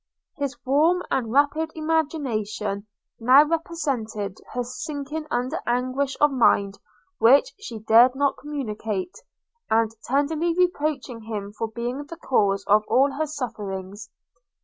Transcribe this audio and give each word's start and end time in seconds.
His 0.37 0.57
warm 0.65 1.03
and 1.11 1.31
rapid 1.31 1.73
imagination 1.75 2.87
now 3.19 3.45
represented 3.45 4.35
her 4.53 4.63
sinking 4.63 5.27
under 5.29 5.59
anguish 5.67 6.17
of 6.19 6.31
mind 6.31 6.79
which 7.19 7.53
she 7.59 7.77
dared 7.77 8.15
not 8.15 8.35
communicate– 8.37 9.13
and 9.69 9.91
tenderly 10.05 10.55
reproaching 10.57 11.21
him 11.21 11.51
for 11.55 11.67
being 11.67 12.03
the 12.05 12.17
cause 12.17 12.63
of 12.65 12.83
all 12.87 13.11
her 13.11 13.27
sufferings. 13.27 14.09